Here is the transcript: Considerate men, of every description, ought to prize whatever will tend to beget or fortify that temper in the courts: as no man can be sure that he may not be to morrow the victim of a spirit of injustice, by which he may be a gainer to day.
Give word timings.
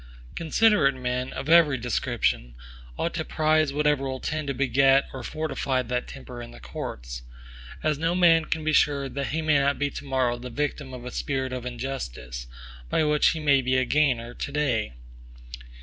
Considerate 0.33 0.95
men, 0.95 1.31
of 1.31 1.47
every 1.47 1.77
description, 1.77 2.55
ought 2.97 3.13
to 3.13 3.23
prize 3.23 3.71
whatever 3.71 4.09
will 4.09 4.19
tend 4.19 4.47
to 4.47 4.53
beget 4.55 5.07
or 5.13 5.21
fortify 5.21 5.83
that 5.83 6.07
temper 6.07 6.41
in 6.41 6.49
the 6.49 6.59
courts: 6.59 7.21
as 7.83 7.99
no 7.99 8.15
man 8.15 8.45
can 8.45 8.63
be 8.63 8.73
sure 8.73 9.07
that 9.07 9.27
he 9.27 9.43
may 9.43 9.59
not 9.59 9.77
be 9.77 9.91
to 9.91 10.03
morrow 10.03 10.39
the 10.39 10.49
victim 10.49 10.91
of 10.91 11.05
a 11.05 11.11
spirit 11.11 11.53
of 11.53 11.67
injustice, 11.67 12.47
by 12.89 13.03
which 13.03 13.27
he 13.27 13.39
may 13.39 13.61
be 13.61 13.77
a 13.77 13.85
gainer 13.85 14.33
to 14.33 14.51
day. 14.51 14.93